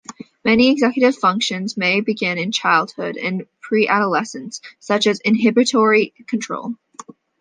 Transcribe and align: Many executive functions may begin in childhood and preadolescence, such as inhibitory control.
Many 0.43 0.71
executive 0.71 1.15
functions 1.15 1.77
may 1.77 2.01
begin 2.01 2.39
in 2.39 2.51
childhood 2.51 3.17
and 3.17 3.45
preadolescence, 3.63 4.59
such 4.79 5.05
as 5.05 5.19
inhibitory 5.19 6.15
control. 6.27 6.73